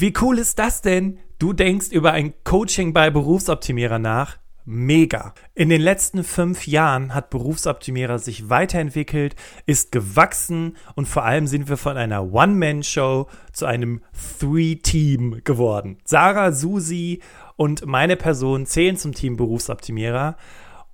[0.00, 1.18] Wie cool ist das denn?
[1.40, 4.38] Du denkst über ein Coaching bei Berufsoptimierer nach?
[4.64, 5.34] Mega.
[5.56, 9.34] In den letzten fünf Jahren hat Berufsoptimierer sich weiterentwickelt,
[9.66, 14.00] ist gewachsen und vor allem sind wir von einer One-Man-Show zu einem
[14.38, 15.98] Three-Team geworden.
[16.04, 17.20] Sarah, Susi
[17.56, 20.36] und meine Person zählen zum Team Berufsoptimierer.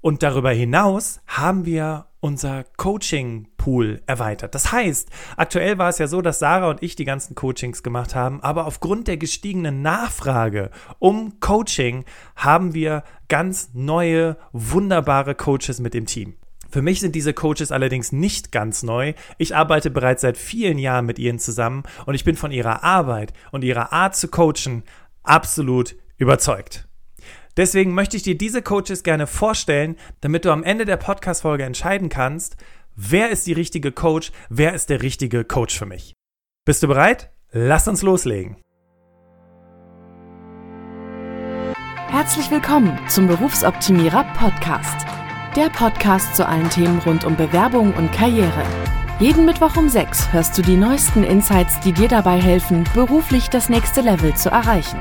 [0.04, 4.54] Und darüber hinaus haben wir unser Coaching-Pool erweitert.
[4.54, 5.08] Das heißt,
[5.38, 8.66] aktuell war es ja so, dass Sarah und ich die ganzen Coachings gemacht haben, aber
[8.66, 12.04] aufgrund der gestiegenen Nachfrage um Coaching
[12.36, 16.34] haben wir ganz neue, wunderbare Coaches mit dem Team.
[16.68, 19.14] Für mich sind diese Coaches allerdings nicht ganz neu.
[19.38, 23.32] Ich arbeite bereits seit vielen Jahren mit ihnen zusammen und ich bin von ihrer Arbeit
[23.52, 24.82] und ihrer Art zu coachen
[25.22, 26.86] absolut überzeugt.
[27.56, 32.08] Deswegen möchte ich dir diese Coaches gerne vorstellen, damit du am Ende der Podcast-Folge entscheiden
[32.08, 32.56] kannst,
[32.96, 36.14] wer ist die richtige Coach, wer ist der richtige Coach für mich.
[36.64, 37.30] Bist du bereit?
[37.52, 38.56] Lass uns loslegen.
[42.08, 45.06] Herzlich willkommen zum Berufsoptimierer Podcast.
[45.54, 48.64] Der Podcast zu allen Themen rund um Bewerbung und Karriere.
[49.20, 53.68] Jeden Mittwoch um 6 hörst du die neuesten Insights, die dir dabei helfen, beruflich das
[53.68, 55.00] nächste Level zu erreichen.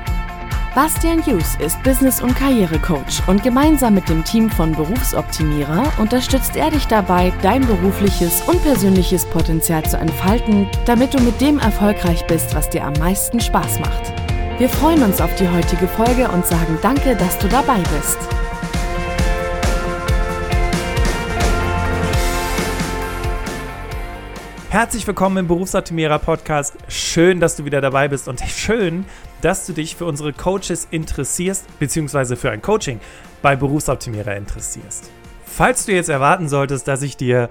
[0.75, 6.71] Bastian Hughes ist Business- und Karrierecoach und gemeinsam mit dem Team von Berufsoptimierer unterstützt er
[6.71, 12.55] dich dabei, dein berufliches und persönliches Potenzial zu entfalten, damit du mit dem erfolgreich bist,
[12.55, 14.13] was dir am meisten Spaß macht.
[14.57, 18.17] Wir freuen uns auf die heutige Folge und sagen danke, dass du dabei bist.
[24.71, 26.75] Herzlich willkommen im Berufsoptimierer Podcast.
[26.87, 29.05] Schön, dass du wieder dabei bist und schön,
[29.44, 32.99] dass du dich für unsere Coaches interessierst, beziehungsweise für ein Coaching
[33.41, 35.11] bei Berufsoptimierer interessierst.
[35.45, 37.49] Falls du jetzt erwarten solltest, dass ich dir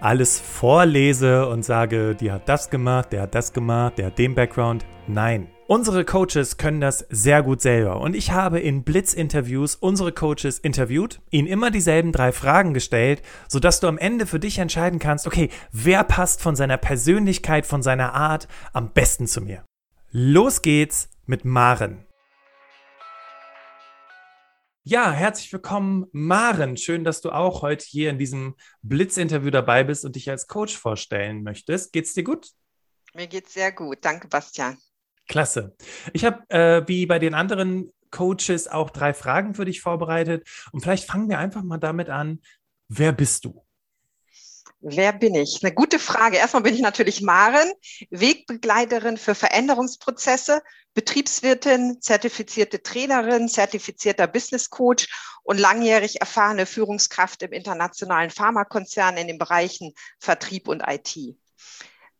[0.00, 4.34] alles vorlese und sage, die hat das gemacht, der hat das gemacht, der hat den
[4.34, 5.48] Background, nein.
[5.66, 11.20] Unsere Coaches können das sehr gut selber und ich habe in Blitz-Interviews unsere Coaches interviewt,
[11.30, 15.48] ihnen immer dieselben drei Fragen gestellt, sodass du am Ende für dich entscheiden kannst, okay,
[15.70, 19.62] wer passt von seiner Persönlichkeit, von seiner Art am besten zu mir.
[20.10, 22.04] Los geht's mit Maren.
[24.82, 26.76] Ja, herzlich willkommen, Maren.
[26.76, 30.76] Schön, dass du auch heute hier in diesem Blitz-Interview dabei bist und dich als Coach
[30.76, 31.92] vorstellen möchtest.
[31.92, 32.48] Geht's dir gut?
[33.14, 33.98] Mir geht's sehr gut.
[34.00, 34.76] Danke, Bastian.
[35.28, 35.76] Klasse.
[36.12, 40.48] Ich habe äh, wie bei den anderen Coaches auch drei Fragen für dich vorbereitet.
[40.72, 42.40] Und vielleicht fangen wir einfach mal damit an.
[42.88, 43.64] Wer bist du?
[44.82, 45.60] Wer bin ich?
[45.62, 46.38] Eine gute Frage.
[46.38, 47.70] Erstmal bin ich natürlich Maren,
[48.08, 50.62] Wegbegleiterin für Veränderungsprozesse,
[50.94, 55.06] Betriebswirtin, zertifizierte Trainerin, zertifizierter Business Coach
[55.42, 61.36] und langjährig erfahrene Führungskraft im internationalen Pharmakonzern in den Bereichen Vertrieb und IT.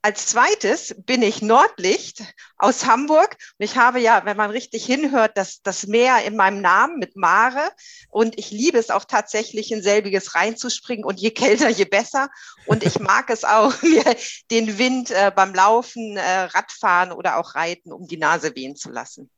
[0.02, 2.22] Als zweites bin ich Nordlicht
[2.56, 3.36] aus Hamburg.
[3.58, 7.70] Ich habe ja, wenn man richtig hinhört, das, das Meer in meinem Namen mit Mare.
[8.08, 11.04] Und ich liebe es auch tatsächlich, in selbiges reinzuspringen.
[11.04, 12.30] Und je kälter, je besser.
[12.64, 14.16] Und ich mag es auch, mir
[14.50, 18.90] den Wind äh, beim Laufen, äh, Radfahren oder auch Reiten um die Nase wehen zu
[18.90, 19.30] lassen.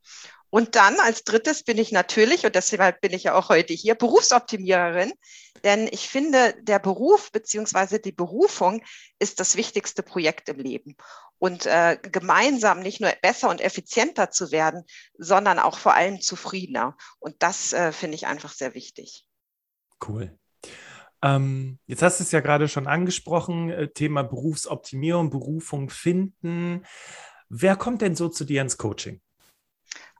[0.53, 3.95] Und dann als drittes bin ich natürlich, und deshalb bin ich ja auch heute hier,
[3.95, 5.11] Berufsoptimiererin.
[5.63, 8.83] Denn ich finde, der Beruf beziehungsweise die Berufung
[9.17, 10.95] ist das wichtigste Projekt im Leben.
[11.39, 14.83] Und äh, gemeinsam nicht nur besser und effizienter zu werden,
[15.17, 16.97] sondern auch vor allem zufriedener.
[17.17, 19.25] Und das äh, finde ich einfach sehr wichtig.
[20.07, 20.37] Cool.
[21.23, 26.85] Ähm, jetzt hast du es ja gerade schon angesprochen, äh, Thema Berufsoptimierung, Berufung finden.
[27.49, 29.19] Wer kommt denn so zu dir ins Coaching?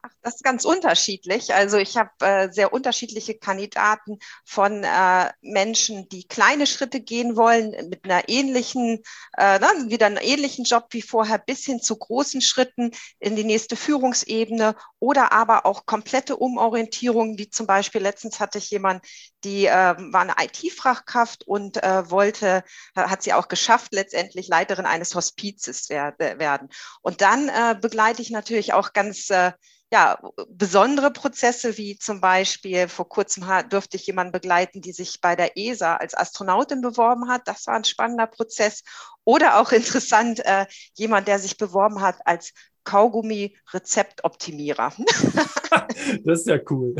[0.06, 1.54] Ach, das ist ganz unterschiedlich.
[1.54, 7.72] Also ich habe äh, sehr unterschiedliche Kandidaten von äh, Menschen, die kleine Schritte gehen wollen,
[7.90, 8.98] mit einer ähnlichen,
[9.38, 13.46] äh, na, wieder einen ähnlichen Job wie vorher, bis hin zu großen Schritten in die
[13.46, 19.08] nächste Führungsebene oder aber auch komplette Umorientierungen, wie zum Beispiel letztens hatte ich jemanden,
[19.46, 25.16] die äh, war eine IT-Fachkraft und äh, wollte, hat sie auch geschafft, letztendlich Leiterin eines
[25.16, 26.68] Hospizes wer werden.
[27.02, 29.54] Und dann äh, begleite ich natürlich auch ganz äh,
[29.94, 30.20] ja,
[30.50, 35.56] besondere Prozesse, wie zum Beispiel vor kurzem durfte ich jemanden begleiten, die sich bei der
[35.56, 37.48] ESA als Astronautin beworben hat.
[37.48, 38.82] Das war ein spannender Prozess.
[39.24, 40.66] Oder auch interessant, äh,
[40.96, 42.54] jemand, der sich beworben hat als
[42.86, 44.94] Kaugummi-Rezeptoptimierer.
[46.26, 46.96] das ist ja cool.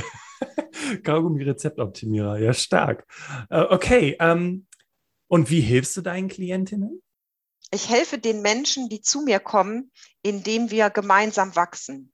[1.04, 3.08] Kaugummi-Rezeptoptimierer, ja stark.
[3.50, 4.68] Äh, okay, ähm,
[5.28, 7.02] und wie hilfst du deinen Klientinnen?
[7.72, 9.92] Ich helfe den Menschen, die zu mir kommen,
[10.22, 12.13] indem wir gemeinsam wachsen.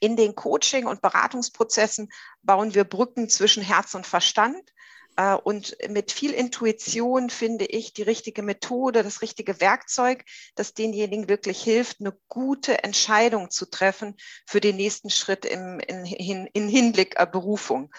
[0.00, 2.10] In den Coaching- und Beratungsprozessen
[2.42, 4.72] bauen wir Brücken zwischen Herz und Verstand.
[5.16, 10.24] äh, und mit viel Intuition finde ich die richtige Methode, das richtige Werkzeug,
[10.54, 14.16] das denjenigen wirklich hilft, eine gute Entscheidung zu treffen
[14.46, 17.90] für den nächsten Schritt im, in, in, in Hinblick äh, Berufung.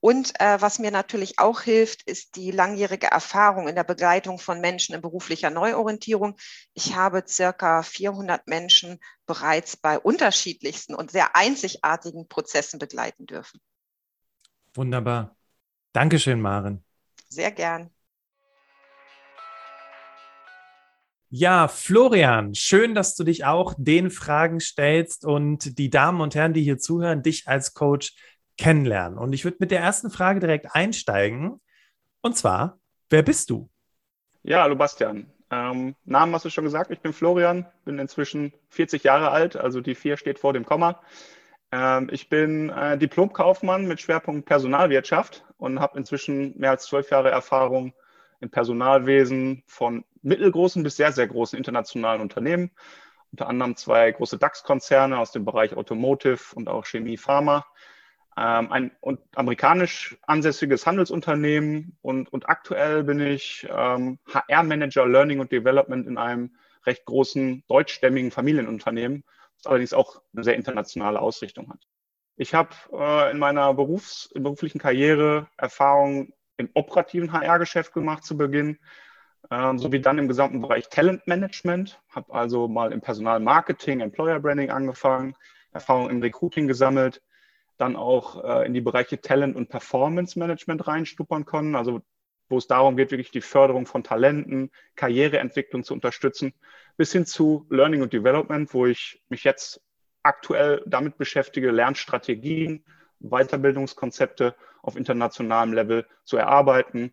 [0.00, 4.60] Und äh, was mir natürlich auch hilft, ist die langjährige Erfahrung in der Begleitung von
[4.60, 6.36] Menschen in beruflicher Neuorientierung.
[6.72, 13.60] Ich habe circa 400 Menschen bereits bei unterschiedlichsten und sehr einzigartigen Prozessen begleiten dürfen.
[14.74, 15.36] Wunderbar.
[15.92, 16.84] Dankeschön, Maren.
[17.28, 17.90] Sehr gern.
[21.30, 26.54] Ja, Florian, schön, dass du dich auch den Fragen stellst und die Damen und Herren,
[26.54, 28.14] die hier zuhören, dich als Coach
[28.58, 29.16] kennenlernen.
[29.16, 31.60] Und ich würde mit der ersten Frage direkt einsteigen.
[32.20, 32.78] Und zwar,
[33.08, 33.70] wer bist du?
[34.42, 35.32] Ja, hallo Bastian.
[35.50, 39.80] Ähm, Namen hast du schon gesagt, ich bin Florian, bin inzwischen 40 Jahre alt, also
[39.80, 41.00] die 4 steht vor dem Komma.
[41.72, 47.30] Ähm, ich bin äh, Diplomkaufmann mit Schwerpunkt Personalwirtschaft und habe inzwischen mehr als zwölf Jahre
[47.30, 47.94] Erfahrung
[48.40, 52.70] im Personalwesen von mittelgroßen bis sehr, sehr großen internationalen Unternehmen.
[53.32, 57.66] Unter anderem zwei große DAX-Konzerne aus dem Bereich Automotive und auch Chemie, Pharma
[58.38, 65.50] ähm, ein und amerikanisch ansässiges Handelsunternehmen und, und aktuell bin ich ähm, HR-Manager Learning und
[65.50, 66.54] Development in einem
[66.86, 69.24] recht großen deutschstämmigen Familienunternehmen,
[69.56, 71.80] das allerdings auch eine sehr internationale Ausrichtung hat.
[72.36, 78.36] Ich habe äh, in meiner Berufs-, in beruflichen Karriere Erfahrungen im operativen HR-Geschäft gemacht zu
[78.36, 78.78] Beginn,
[79.50, 85.34] äh, sowie dann im gesamten Bereich Talentmanagement, habe also mal im Personalmarketing, Employer Branding angefangen,
[85.72, 87.20] Erfahrung im Recruiting gesammelt,
[87.78, 92.02] dann auch äh, in die Bereiche Talent und Performance Management reinstuppern können, also
[92.48, 96.54] wo es darum geht, wirklich die Förderung von Talenten, Karriereentwicklung zu unterstützen,
[96.96, 99.82] bis hin zu Learning und Development, wo ich mich jetzt
[100.22, 102.84] aktuell damit beschäftige, Lernstrategien,
[103.20, 107.12] Weiterbildungskonzepte auf internationalem Level zu erarbeiten,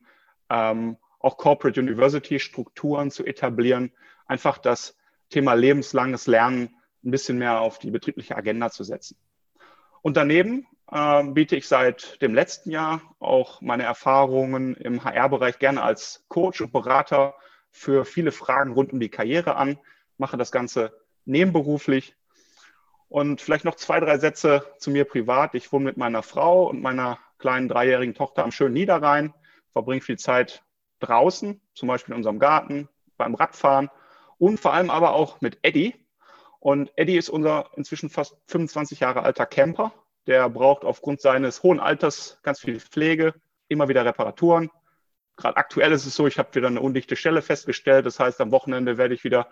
[0.50, 3.92] ähm, auch Corporate University Strukturen zu etablieren,
[4.28, 4.98] einfach das
[5.30, 9.18] Thema lebenslanges Lernen ein bisschen mehr auf die betriebliche Agenda zu setzen.
[10.06, 15.82] Und daneben äh, biete ich seit dem letzten Jahr auch meine Erfahrungen im HR-Bereich gerne
[15.82, 17.34] als Coach und Berater
[17.72, 19.80] für viele Fragen rund um die Karriere an,
[20.20, 22.16] mache das Ganze nebenberuflich.
[23.10, 25.56] Und vielleicht noch zwei, drei Sätze zu mir privat.
[25.56, 29.34] Ich wohne mit meiner Frau und meiner kleinen dreijährigen Tochter am schönen Niederrhein,
[29.72, 30.64] verbringe viel Zeit
[31.00, 33.90] draußen, zum Beispiel in unserem Garten, beim Radfahren
[34.38, 35.96] und vor allem aber auch mit Eddie,
[36.66, 39.94] und Eddie ist unser inzwischen fast 25 Jahre alter Camper.
[40.26, 43.36] Der braucht aufgrund seines hohen Alters ganz viel Pflege,
[43.68, 44.72] immer wieder Reparaturen.
[45.36, 48.08] Gerade aktuell ist es so, ich habe wieder eine undichte Stelle festgestellt.
[48.08, 49.48] Das heißt, am Wochenende werde ich wieder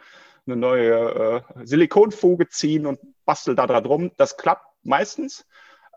[0.47, 4.09] eine neue äh, Silikonfuge ziehen und bastel da drum.
[4.17, 5.45] Das klappt meistens.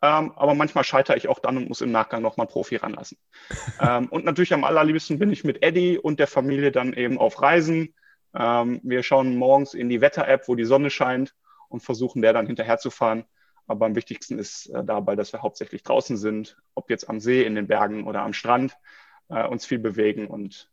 [0.03, 3.17] Ähm, aber manchmal scheitere ich auch dann und muss im Nachgang nochmal einen Profi ranlassen.
[3.81, 7.41] ähm, und natürlich am allerliebsten bin ich mit Eddie und der Familie dann eben auf
[7.41, 7.95] Reisen,
[8.39, 11.35] ähm, wir schauen morgens in die Wetter-App, wo die Sonne scheint
[11.69, 13.25] und versuchen der dann hinterherzufahren.
[13.67, 17.43] Aber am wichtigsten ist äh, dabei, dass wir hauptsächlich draußen sind, ob jetzt am See,
[17.43, 18.77] in den Bergen oder am Strand,
[19.29, 20.71] äh, uns viel bewegen und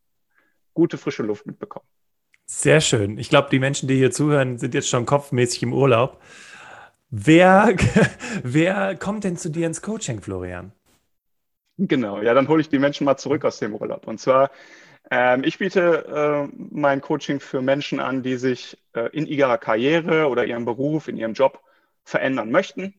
[0.73, 1.85] gute frische Luft mitbekommen.
[2.45, 3.17] Sehr schön.
[3.17, 6.21] Ich glaube, die Menschen, die hier zuhören, sind jetzt schon kopfmäßig im Urlaub.
[7.09, 7.75] Wer,
[8.43, 10.73] wer kommt denn zu dir ins Coaching, Florian?
[11.77, 14.07] Genau, ja, dann hole ich die Menschen mal zurück aus dem Urlaub.
[14.07, 14.51] Und zwar
[15.13, 20.27] ähm, ich biete äh, mein Coaching für Menschen an, die sich äh, in ihrer Karriere
[20.27, 21.61] oder ihrem Beruf, in ihrem Job
[22.03, 22.95] verändern möchten,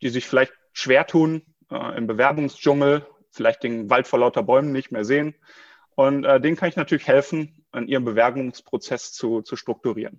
[0.00, 4.90] die sich vielleicht schwer tun äh, im Bewerbungsdschungel, vielleicht den Wald vor lauter Bäumen nicht
[4.90, 5.34] mehr sehen.
[5.96, 10.18] Und äh, denen kann ich natürlich helfen, an ihrem Bewerbungsprozess zu, zu strukturieren.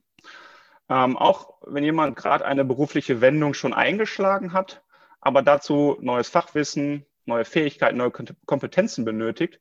[0.90, 4.84] Ähm, auch wenn jemand gerade eine berufliche Wendung schon eingeschlagen hat,
[5.22, 9.60] aber dazu neues Fachwissen, neue Fähigkeiten, neue Kompetenzen benötigt,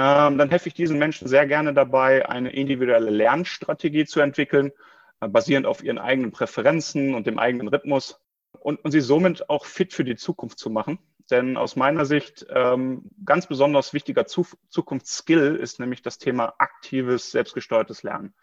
[0.00, 4.72] dann helfe ich diesen Menschen sehr gerne dabei, eine individuelle Lernstrategie zu entwickeln,
[5.20, 8.20] äh, basierend auf ihren eigenen Präferenzen und dem eigenen Rhythmus
[8.58, 10.98] und, und sie somit auch fit für die Zukunft zu machen.
[11.30, 17.30] Denn aus meiner Sicht ähm, ganz besonders wichtiger zu Zukunftsskill ist nämlich das Thema aktives,
[17.30, 18.34] selbstgesteuertes Lernen.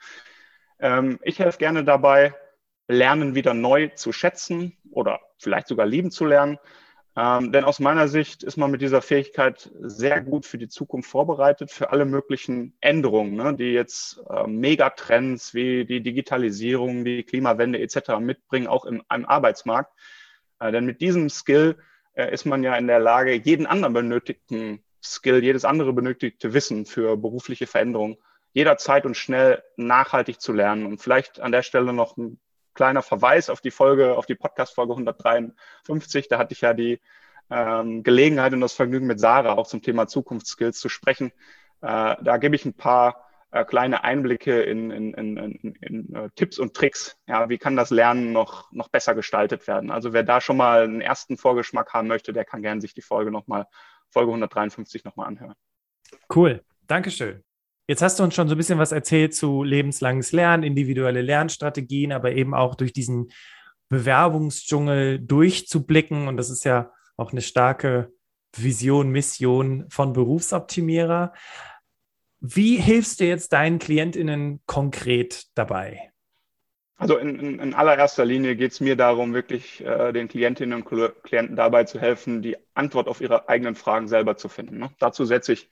[0.79, 2.33] Ähm, ich helfe gerne dabei,
[2.87, 6.57] Lernen wieder neu zu schätzen oder vielleicht sogar lieben zu lernen,
[7.17, 11.09] ähm, denn aus meiner Sicht ist man mit dieser Fähigkeit sehr gut für die Zukunft
[11.09, 17.79] vorbereitet, für alle möglichen Änderungen, ne, die jetzt äh, Megatrends wie die Digitalisierung, die Klimawende
[17.79, 18.19] etc.
[18.19, 19.91] mitbringen, auch im, im Arbeitsmarkt.
[20.59, 21.77] Äh, denn mit diesem Skill
[22.13, 26.85] äh, ist man ja in der Lage, jeden anderen benötigten Skill, jedes andere benötigte Wissen
[26.85, 28.17] für berufliche Veränderungen
[28.53, 30.85] jederzeit und schnell nachhaltig zu lernen.
[30.85, 32.39] Und vielleicht an der Stelle noch ein
[32.77, 36.29] kleiner Verweis auf die Folge, auf die Podcast-Folge 153.
[36.29, 37.01] Da hatte ich ja die
[37.49, 41.31] ähm, Gelegenheit und das Vergnügen mit Sarah auch zum Thema Zukunftsskills zu sprechen.
[41.81, 46.29] Äh, da gebe ich ein paar äh, kleine Einblicke in, in, in, in, in äh,
[46.35, 47.17] Tipps und Tricks.
[47.27, 49.89] Ja, wie kann das Lernen noch, noch besser gestaltet werden?
[49.89, 53.01] Also wer da schon mal einen ersten Vorgeschmack haben möchte, der kann gerne sich die
[53.01, 53.65] Folge nochmal,
[54.09, 55.55] Folge 153 nochmal anhören.
[56.33, 57.43] Cool, Dankeschön.
[57.87, 62.11] Jetzt hast du uns schon so ein bisschen was erzählt zu lebenslanges Lernen, individuelle Lernstrategien,
[62.11, 63.29] aber eben auch durch diesen
[63.87, 66.27] Bewerbungsdschungel durchzublicken.
[66.27, 68.11] Und das ist ja auch eine starke
[68.53, 71.33] Vision, Mission von Berufsoptimierer.
[72.41, 76.11] Wie hilfst du jetzt deinen KlientInnen konkret dabei?
[76.97, 81.23] Also in, in, in allererster Linie geht es mir darum, wirklich äh, den Klientinnen und
[81.23, 84.79] Klienten dabei zu helfen, die Antwort auf ihre eigenen Fragen selber zu finden.
[84.79, 84.89] Ne?
[84.99, 85.69] Dazu setze ich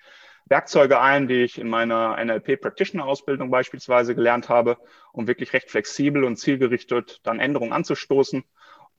[0.47, 4.77] Werkzeuge ein, die ich in meiner NLP Practitioner Ausbildung beispielsweise gelernt habe,
[5.11, 8.43] um wirklich recht flexibel und zielgerichtet dann Änderungen anzustoßen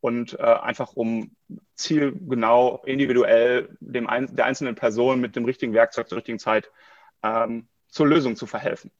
[0.00, 1.30] und äh, einfach um
[1.74, 6.70] zielgenau individuell dem ein, der einzelnen Person mit dem richtigen Werkzeug zur richtigen Zeit
[7.22, 8.90] ähm, zur Lösung zu verhelfen.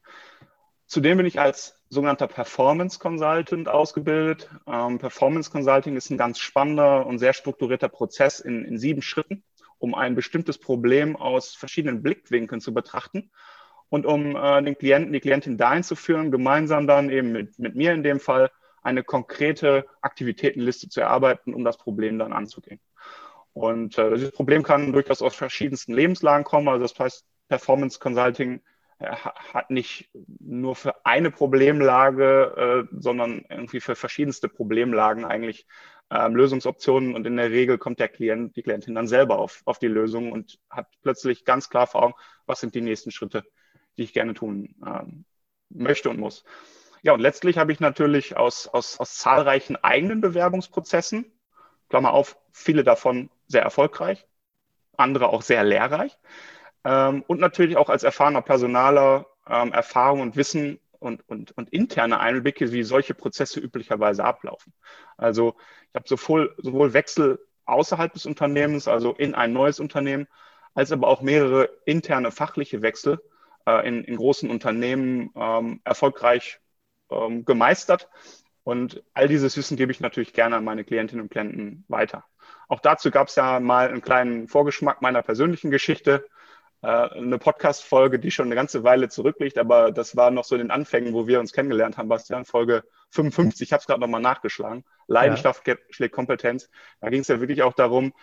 [0.85, 4.49] Zudem bin ich als sogenannter Performance Consultant ausgebildet.
[4.65, 9.43] Ähm, Performance Consulting ist ein ganz spannender und sehr strukturierter Prozess in, in sieben Schritten,
[9.79, 13.31] um ein bestimmtes Problem aus verschiedenen Blickwinkeln zu betrachten
[13.89, 17.75] und um äh, den Klienten, die Klientin dahin zu führen, gemeinsam dann eben mit, mit
[17.75, 22.79] mir in dem Fall eine konkrete Aktivitätenliste zu erarbeiten, um das Problem dann anzugehen.
[23.53, 26.67] Und äh, dieses Problem kann durchaus aus verschiedensten Lebenslagen kommen.
[26.67, 28.61] Also das heißt, Performance Consulting
[28.99, 35.65] äh, hat nicht nur für eine Problemlage, äh, sondern irgendwie für verschiedenste Problemlagen eigentlich
[36.09, 39.79] ähm, Lösungsoptionen und in der Regel kommt der Klient, die Klientin dann selber auf, auf
[39.79, 42.13] die Lösung und hat plötzlich ganz klar vor Augen,
[42.45, 43.43] was sind die nächsten Schritte,
[43.97, 45.25] die ich gerne tun ähm,
[45.69, 46.43] möchte und muss.
[47.03, 51.31] Ja, und letztlich habe ich natürlich aus, aus, aus zahlreichen eigenen Bewerbungsprozessen,
[51.89, 54.25] Klammer auf, viele davon sehr erfolgreich,
[54.97, 56.17] andere auch sehr lehrreich,
[56.83, 62.19] ähm, und natürlich auch als erfahrener Personaler ähm, Erfahrung und Wissen und, und, und interne
[62.19, 64.73] Einblicke, wie solche Prozesse üblicherweise ablaufen.
[65.17, 65.55] Also
[65.89, 70.27] ich habe sowohl, sowohl Wechsel außerhalb des Unternehmens, also in ein neues Unternehmen,
[70.73, 73.19] als aber auch mehrere interne fachliche Wechsel
[73.65, 76.59] äh, in, in großen Unternehmen ähm, erfolgreich
[77.09, 78.09] ähm, gemeistert.
[78.63, 82.25] Und all dieses Wissen gebe ich natürlich gerne an meine Klientinnen und Klienten weiter.
[82.67, 86.27] Auch dazu gab es ja mal einen kleinen Vorgeschmack meiner persönlichen Geschichte.
[86.87, 90.59] Äh, eine Podcast-Folge, die schon eine ganze Weile zurückliegt, aber das war noch so in
[90.59, 94.21] den Anfängen, wo wir uns kennengelernt haben, Bastian, Folge 55, ich habe es gerade nochmal
[94.21, 95.75] nachgeschlagen, Leidenschaft ja.
[95.89, 96.69] schlägt Kompetenz.
[97.01, 98.13] Da ging es ja wirklich auch darum,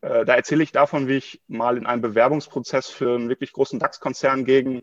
[0.00, 3.78] äh, da erzähle ich davon, wie ich mal in einem Bewerbungsprozess für einen wirklich großen
[3.78, 4.82] DAX-Konzern gegen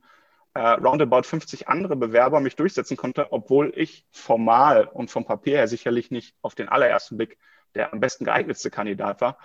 [0.54, 5.68] äh, roundabout 50 andere Bewerber mich durchsetzen konnte, obwohl ich formal und vom Papier her
[5.68, 7.38] sicherlich nicht auf den allerersten Blick
[7.76, 9.38] der am besten geeignetste Kandidat war.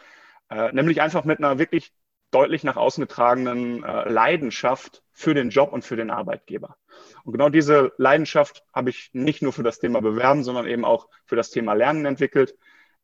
[0.51, 1.93] Äh, nämlich einfach mit einer wirklich
[2.33, 6.77] deutlich nach außen getragenen äh, Leidenschaft für den Job und für den Arbeitgeber.
[7.25, 11.09] Und genau diese Leidenschaft habe ich nicht nur für das Thema Bewerben, sondern eben auch
[11.27, 12.57] für das Thema Lernen entwickelt.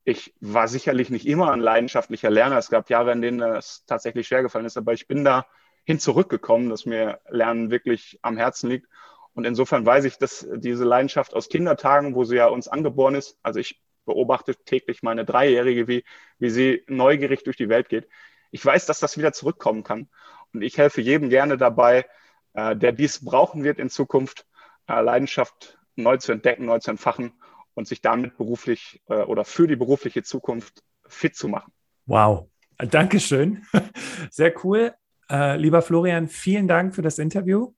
[0.05, 2.59] Ich war sicherlich nicht immer ein leidenschaftlicher Lerner.
[2.59, 5.47] Es gab Jahre, in denen es tatsächlich schwer gefallen ist, aber ich bin da
[5.85, 8.89] hin zurückgekommen, dass mir Lernen wirklich am Herzen liegt.
[9.35, 13.39] Und insofern weiß ich, dass diese Leidenschaft aus Kindertagen, wo sie ja uns angeboren ist,
[13.43, 16.05] also ich beobachte täglich meine Dreijährige, wie,
[16.39, 18.09] wie sie neugierig durch die Welt geht,
[18.51, 20.09] ich weiß, dass das wieder zurückkommen kann.
[20.53, 22.07] Und ich helfe jedem gerne dabei,
[22.55, 24.47] äh, der dies brauchen wird in Zukunft,
[24.89, 27.33] äh, Leidenschaft neu zu entdecken, neu zu entfachen
[27.75, 31.73] und sich damit beruflich äh, oder für die berufliche Zukunft fit zu machen.
[32.07, 33.67] Wow, Dankeschön.
[34.31, 34.95] Sehr cool.
[35.31, 37.75] Äh, lieber Florian, vielen Dank für das Interview.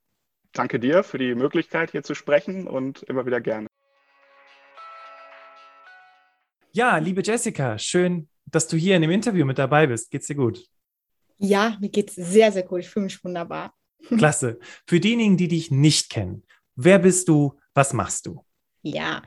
[0.52, 3.66] Danke dir für die Möglichkeit, hier zu sprechen und immer wieder gerne.
[6.72, 10.10] Ja, liebe Jessica, schön, dass du hier in dem Interview mit dabei bist.
[10.10, 10.66] Geht's dir gut?
[11.38, 12.80] Ja, mir geht's sehr, sehr gut.
[12.80, 13.74] Ich fühle mich wunderbar.
[14.18, 14.58] Klasse.
[14.86, 17.58] Für diejenigen, die dich nicht kennen, wer bist du?
[17.74, 18.44] Was machst du?
[18.82, 19.20] Ja,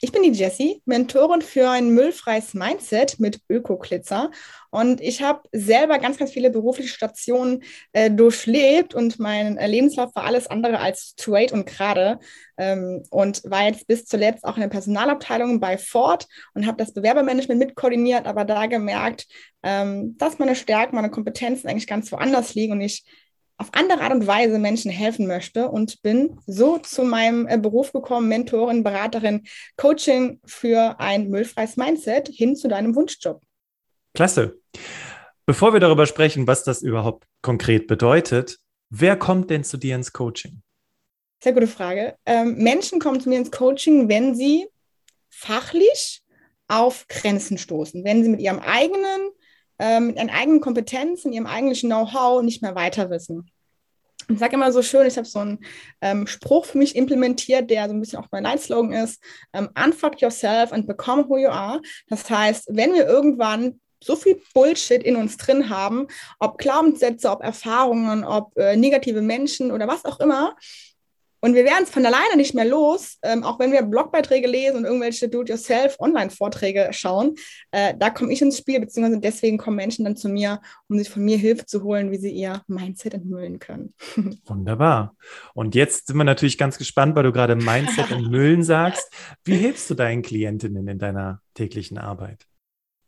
[0.00, 4.32] ich bin die Jessie, Mentorin für ein müllfreies Mindset mit Öko-Glitzer.
[4.70, 10.12] Und ich habe selber ganz, ganz viele berufliche Stationen äh, durchlebt und mein äh, Lebenslauf
[10.16, 12.18] war alles andere als straight und gerade.
[12.58, 16.92] Ähm, und war jetzt bis zuletzt auch in der Personalabteilung bei Ford und habe das
[16.92, 19.26] Bewerbermanagement mitkoordiniert, aber da gemerkt,
[19.62, 23.04] ähm, dass meine Stärken, meine Kompetenzen eigentlich ganz woanders liegen und ich
[23.58, 27.92] auf andere Art und Weise Menschen helfen möchte und bin so zu meinem äh, Beruf
[27.92, 29.46] gekommen, Mentorin, Beraterin,
[29.76, 33.42] Coaching für ein müllfreies Mindset hin zu deinem Wunschjob.
[34.14, 34.58] Klasse.
[35.46, 38.58] Bevor wir darüber sprechen, was das überhaupt konkret bedeutet,
[38.90, 40.62] wer kommt denn zu dir ins Coaching?
[41.42, 42.16] Sehr gute Frage.
[42.26, 44.66] Ähm, Menschen kommen zu mir ins Coaching, wenn sie
[45.28, 46.22] fachlich
[46.68, 49.30] auf Grenzen stoßen, wenn sie mit ihrem eigenen
[49.78, 53.50] äh, mit ihren eigenen Kompetenzen, ihrem eigentlichen Know-how nicht mehr weiter wissen.
[54.28, 55.58] Ich sage immer so schön, ich habe so einen
[56.00, 60.20] ähm, Spruch für mich implementiert, der so ein bisschen auch mein Leitslogan ist, ähm, unfuck
[60.20, 61.80] yourself and become who you are.
[62.08, 67.42] Das heißt, wenn wir irgendwann so viel Bullshit in uns drin haben, ob Glaubenssätze, ob
[67.42, 70.56] Erfahrungen, ob äh, negative Menschen oder was auch immer,
[71.40, 74.78] und wir werden es von alleine nicht mehr los, ähm, auch wenn wir Blogbeiträge lesen
[74.78, 77.34] und irgendwelche Do-it-yourself-Online-Vorträge schauen.
[77.70, 81.10] Äh, da komme ich ins Spiel, beziehungsweise deswegen kommen Menschen dann zu mir, um sich
[81.10, 83.94] von mir Hilfe zu holen, wie sie ihr Mindset entmüllen können.
[84.46, 85.14] Wunderbar.
[85.54, 89.12] Und jetzt sind wir natürlich ganz gespannt, weil du gerade Mindset entmüllen sagst.
[89.44, 92.46] Wie hilfst du deinen Klientinnen in deiner täglichen Arbeit?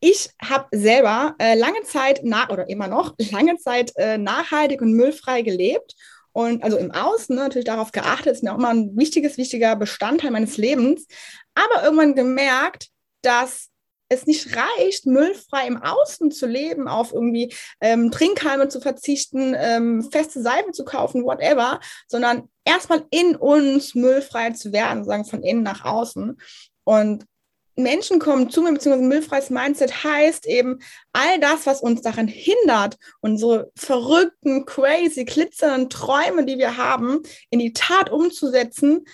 [0.01, 4.93] Ich habe selber äh, lange Zeit nach oder immer noch lange Zeit äh, nachhaltig und
[4.93, 5.97] müllfrei gelebt
[6.33, 9.77] und also im Außen ne, natürlich darauf geachtet, ist mir auch immer ein wichtiges, wichtiger
[9.77, 11.07] Bestandteil meines Lebens,
[11.55, 12.89] aber irgendwann gemerkt,
[13.23, 13.69] dass
[14.09, 20.09] es nicht reicht, müllfrei im Außen zu leben, auf irgendwie ähm, Trinkhalme zu verzichten, ähm,
[20.11, 25.63] feste Seife zu kaufen, whatever, sondern erstmal in uns müllfrei zu werden, sagen von innen
[25.63, 26.41] nach außen.
[26.85, 27.27] Und
[27.79, 30.81] Menschen kommen zu mir, beziehungsweise müllfreies Mindset heißt eben,
[31.13, 37.21] all das, was uns daran hindert, unsere verrückten, crazy, glitzernden Träume, die wir haben,
[37.51, 39.05] in die Tat umzusetzen,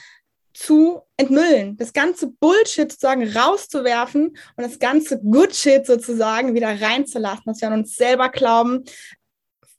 [0.55, 7.43] zu entmüllen, das ganze Bullshit sozusagen rauszuwerfen und das ganze Good Shit sozusagen wieder reinzulassen,
[7.47, 8.85] dass wir an uns selber glauben,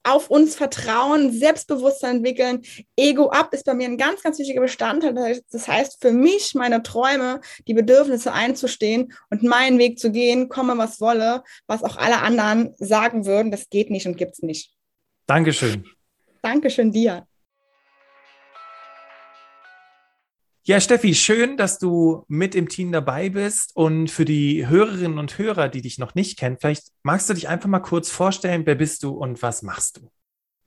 [0.05, 2.61] auf uns vertrauen, Selbstbewusstsein entwickeln.
[2.95, 5.41] Ego up ist bei mir ein ganz, ganz wichtiger Bestandteil.
[5.51, 10.77] Das heißt, für mich, meine Träume, die Bedürfnisse einzustehen und meinen Weg zu gehen, komme
[10.77, 14.71] was wolle, was auch alle anderen sagen würden, das geht nicht und gibt's nicht.
[15.25, 15.85] Dankeschön.
[16.41, 17.27] Dankeschön dir.
[20.67, 23.75] Ja, Steffi, schön, dass du mit im Team dabei bist.
[23.75, 27.47] Und für die Hörerinnen und Hörer, die dich noch nicht kennen, vielleicht magst du dich
[27.47, 30.09] einfach mal kurz vorstellen, wer bist du und was machst du?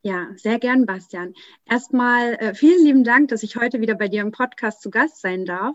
[0.02, 1.34] Ja, sehr gern, Bastian.
[1.68, 5.20] Erstmal äh, vielen lieben Dank, dass ich heute wieder bei dir im Podcast zu Gast
[5.20, 5.74] sein darf.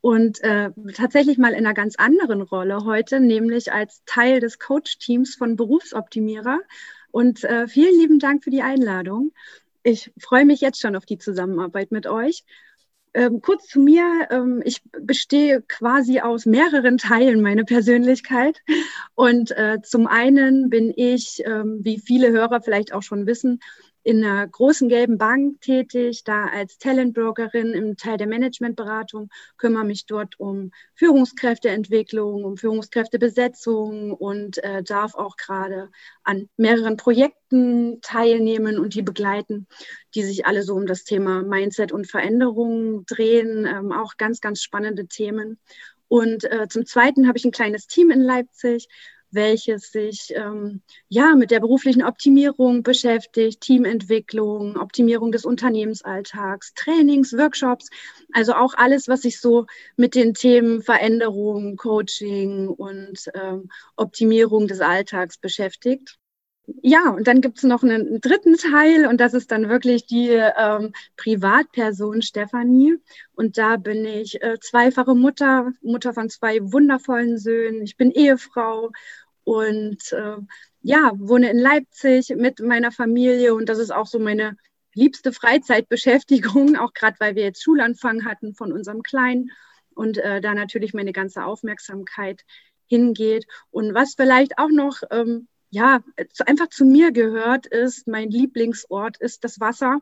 [0.00, 5.36] Und äh, tatsächlich mal in einer ganz anderen Rolle heute, nämlich als Teil des Coach-Teams
[5.36, 6.58] von Berufsoptimierer.
[7.12, 9.30] Und äh, vielen lieben Dank für die Einladung.
[9.84, 12.44] Ich freue mich jetzt schon auf die Zusammenarbeit mit euch
[13.14, 14.28] ähm, kurz zu mir.
[14.30, 18.60] Ähm, ich bestehe quasi aus mehreren Teilen meine Persönlichkeit.
[19.14, 23.60] Und äh, zum einen bin ich, ähm, wie viele Hörer vielleicht auch schon wissen,
[24.02, 30.06] in einer großen gelben Bank tätig, da als Talentbrokerin im Teil der Managementberatung, kümmere mich
[30.06, 35.90] dort um Führungskräfteentwicklung, um Führungskräftebesetzung und äh, darf auch gerade
[36.22, 39.66] an mehreren Projekten teilnehmen und die begleiten,
[40.14, 43.66] die sich alle so um das Thema Mindset und Veränderung drehen.
[43.66, 45.58] Ähm, auch ganz, ganz spannende Themen.
[46.08, 48.88] Und äh, zum Zweiten habe ich ein kleines Team in Leipzig,
[49.32, 57.88] welches sich ähm, ja mit der beruflichen Optimierung beschäftigt, Teamentwicklung, Optimierung des Unternehmensalltags, Trainings, Workshops,
[58.32, 59.66] also auch alles, was sich so
[59.96, 66.19] mit den Themen Veränderung, Coaching und ähm, Optimierung des Alltags beschäftigt.
[66.82, 70.28] Ja, und dann gibt es noch einen dritten Teil und das ist dann wirklich die
[70.28, 72.96] ähm, Privatperson Stefanie.
[73.34, 77.82] Und da bin ich äh, zweifache Mutter, Mutter von zwei wundervollen Söhnen.
[77.82, 78.90] Ich bin Ehefrau
[79.44, 80.36] und äh,
[80.82, 84.56] ja, wohne in Leipzig mit meiner Familie und das ist auch so meine
[84.94, 89.50] liebste Freizeitbeschäftigung, auch gerade weil wir jetzt Schulanfang hatten von unserem Kleinen
[89.94, 92.42] und äh, da natürlich meine ganze Aufmerksamkeit
[92.86, 93.46] hingeht.
[93.70, 96.00] Und was vielleicht auch noch ähm, ja,
[96.46, 100.00] einfach zu mir gehört, ist, mein Lieblingsort ist das Wasser.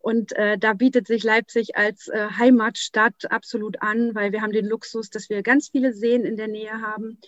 [0.00, 4.66] Und äh, da bietet sich Leipzig als äh, Heimatstadt absolut an, weil wir haben den
[4.66, 7.18] Luxus, dass wir ganz viele Seen in der Nähe haben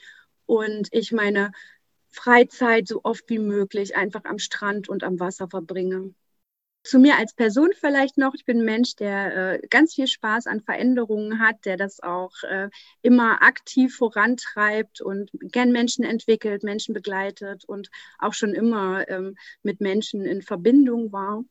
[0.46, 1.52] und ich meine
[2.10, 6.12] Freizeit so oft wie möglich einfach am Strand und am Wasser verbringe.
[6.82, 8.32] Zu mir als Person vielleicht noch.
[8.34, 12.32] Ich bin ein Mensch, der äh, ganz viel Spaß an Veränderungen hat, der das auch
[12.42, 12.70] äh,
[13.02, 19.80] immer aktiv vorantreibt und gern Menschen entwickelt, Menschen begleitet und auch schon immer ähm, mit
[19.82, 21.44] Menschen in Verbindung war.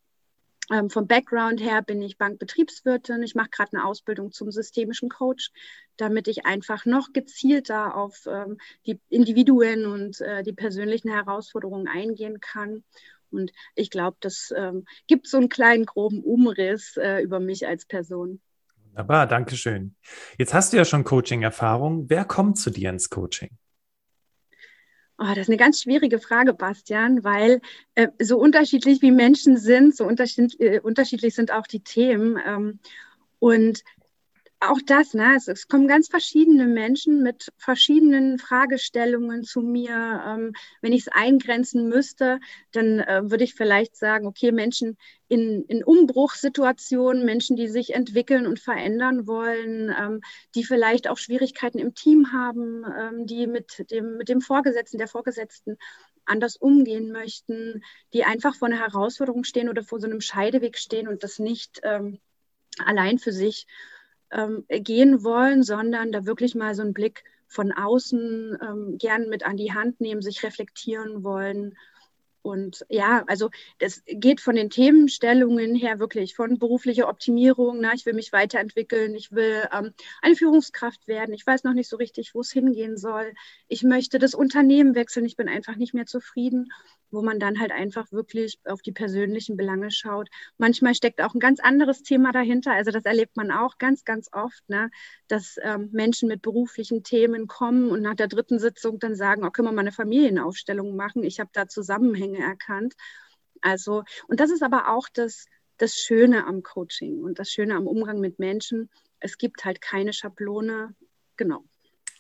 [0.71, 3.21] Ähm, vom Background her bin ich Bankbetriebswirtin.
[3.21, 5.51] Ich mache gerade eine Ausbildung zum systemischen Coach,
[5.97, 12.39] damit ich einfach noch gezielter auf ähm, die Individuen und äh, die persönlichen Herausforderungen eingehen
[12.39, 12.83] kann
[13.31, 17.85] und ich glaube, das ähm, gibt so einen kleinen groben Umriss äh, über mich als
[17.85, 18.41] Person.
[18.85, 19.95] Wunderbar, danke schön.
[20.37, 22.09] Jetzt hast du ja schon Coaching-Erfahrung.
[22.09, 23.49] Wer kommt zu dir ins Coaching?
[25.21, 27.59] Oh, das ist eine ganz schwierige Frage, Bastian, weil
[27.95, 32.39] äh, so unterschiedlich wie Menschen sind, so unterschiedlich, äh, unterschiedlich sind auch die Themen.
[32.45, 32.79] Ähm,
[33.39, 33.83] und
[34.61, 35.35] auch das, ne?
[35.37, 40.23] Es, es, kommen ganz verschiedene Menschen mit verschiedenen Fragestellungen zu mir.
[40.25, 42.39] Ähm, wenn ich es eingrenzen müsste,
[42.71, 44.97] dann äh, würde ich vielleicht sagen, okay, Menschen
[45.29, 50.21] in, in Umbruchssituationen, Menschen, die sich entwickeln und verändern wollen, ähm,
[50.55, 55.07] die vielleicht auch Schwierigkeiten im Team haben, ähm, die mit dem, mit dem Vorgesetzten, der
[55.07, 55.77] Vorgesetzten
[56.25, 57.81] anders umgehen möchten,
[58.13, 61.79] die einfach vor einer Herausforderung stehen oder vor so einem Scheideweg stehen und das nicht
[61.83, 62.19] ähm,
[62.85, 63.65] allein für sich
[64.31, 69.43] ähm, gehen wollen, sondern da wirklich mal so einen Blick von außen ähm, gern mit
[69.43, 71.75] an die Hand nehmen, sich reflektieren wollen.
[72.41, 73.49] Und ja, also
[73.79, 77.79] das geht von den Themenstellungen her wirklich von beruflicher Optimierung.
[77.81, 81.33] Na, ich will mich weiterentwickeln, ich will ähm, eine Führungskraft werden.
[81.33, 83.33] Ich weiß noch nicht so richtig, wo es hingehen soll.
[83.67, 85.25] Ich möchte das Unternehmen wechseln.
[85.25, 86.69] Ich bin einfach nicht mehr zufrieden
[87.11, 90.29] wo man dann halt einfach wirklich auf die persönlichen Belange schaut.
[90.57, 92.73] Manchmal steckt auch ein ganz anderes Thema dahinter.
[92.73, 94.91] Also das erlebt man auch ganz, ganz oft, ne?
[95.27, 99.49] dass ähm, Menschen mit beruflichen Themen kommen und nach der dritten Sitzung dann sagen, oh,
[99.49, 101.23] können wir mal eine Familienaufstellung machen?
[101.23, 102.95] Ich habe da Zusammenhänge erkannt.
[103.61, 105.45] Also, und das ist aber auch das,
[105.77, 108.89] das Schöne am Coaching und das Schöne am Umgang mit Menschen.
[109.19, 110.95] Es gibt halt keine Schablone.
[111.37, 111.63] Genau.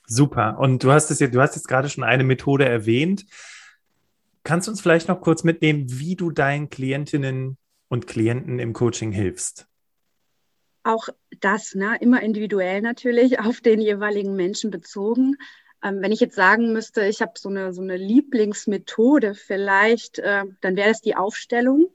[0.05, 0.57] Super.
[0.59, 3.25] Und du hast es ja, du hast jetzt gerade schon eine Methode erwähnt.
[4.43, 7.57] Kannst du uns vielleicht noch kurz mitnehmen, wie du deinen Klientinnen
[7.89, 9.67] und Klienten im Coaching hilfst?
[10.83, 11.09] Auch
[11.41, 15.35] das, ne, immer individuell natürlich, auf den jeweiligen Menschen bezogen.
[15.83, 20.43] Ähm, wenn ich jetzt sagen müsste, ich habe so eine, so eine Lieblingsmethode vielleicht, äh,
[20.61, 21.89] dann wäre es die Aufstellung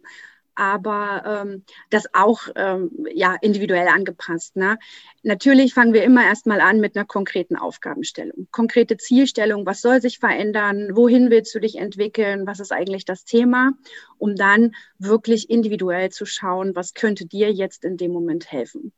[0.54, 4.56] aber ähm, das auch ähm, ja individuell angepasst.
[4.56, 4.78] Ne?
[5.22, 10.18] Natürlich fangen wir immer erstmal an mit einer konkreten Aufgabenstellung, konkrete Zielstellung, was soll sich
[10.18, 13.72] verändern, wohin willst du dich entwickeln, was ist eigentlich das Thema,
[14.18, 18.92] um dann wirklich individuell zu schauen, was könnte dir jetzt in dem Moment helfen.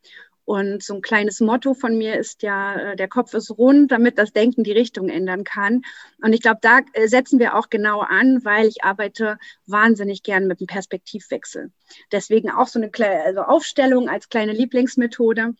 [0.46, 4.16] Und so ein kleines Motto von mir ist ja, äh, der Kopf ist rund, damit
[4.16, 5.82] das Denken die Richtung ändern kann.
[6.22, 10.46] Und ich glaube, da äh, setzen wir auch genau an, weil ich arbeite wahnsinnig gern
[10.46, 11.72] mit einem Perspektivwechsel.
[12.12, 15.54] Deswegen auch so eine kleine also Aufstellung als kleine Lieblingsmethode.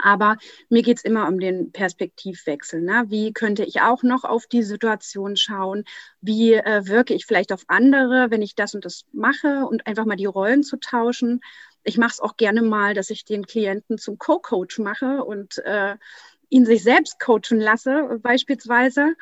[0.00, 0.36] Aber
[0.70, 2.80] mir geht's immer um den Perspektivwechsel.
[2.80, 3.06] Ne?
[3.08, 5.84] Wie könnte ich auch noch auf die Situation schauen?
[6.20, 10.04] Wie äh, wirke ich vielleicht auf andere, wenn ich das und das mache und einfach
[10.04, 11.40] mal die Rollen zu tauschen?
[11.84, 15.96] Ich mache es auch gerne mal, dass ich den Klienten zum Co-Coach mache und äh,
[16.48, 19.14] ihn sich selbst coachen lasse, beispielsweise,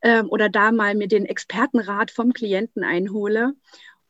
[0.00, 3.54] äh, oder da mal mir den Expertenrat vom Klienten einhole.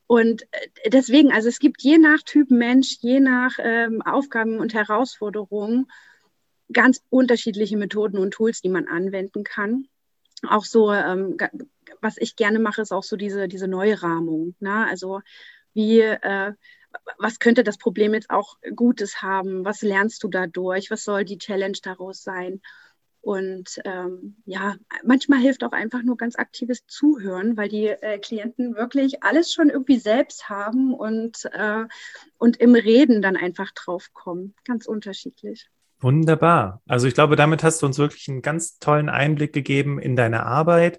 [0.06, 4.74] Und äh, deswegen, also es gibt je nach Typ Mensch, je nach ähm, Aufgaben und
[4.74, 5.90] Herausforderungen
[6.72, 9.86] ganz unterschiedliche Methoden und Tools, die man anwenden kann.
[10.48, 11.36] Auch so, ähm,
[12.00, 14.54] was ich gerne mache, ist auch so diese, diese Neurahmung.
[14.60, 14.86] Ne?
[14.88, 15.20] Also
[15.74, 16.54] wie äh,
[17.18, 19.64] was könnte das Problem jetzt auch Gutes haben?
[19.64, 20.90] Was lernst du dadurch?
[20.90, 22.60] Was soll die Challenge daraus sein?
[23.22, 24.74] Und ähm, ja,
[25.04, 29.70] manchmal hilft auch einfach nur ganz aktives Zuhören, weil die äh, Klienten wirklich alles schon
[29.70, 31.84] irgendwie selbst haben und, äh,
[32.38, 34.54] und im Reden dann einfach drauf kommen.
[34.64, 35.68] Ganz unterschiedlich.
[36.00, 36.82] Wunderbar.
[36.88, 40.44] Also ich glaube, damit hast du uns wirklich einen ganz tollen Einblick gegeben in deine
[40.44, 40.98] Arbeit,